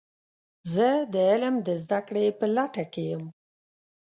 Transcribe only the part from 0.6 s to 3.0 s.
زه د علم د زده کړې په لټه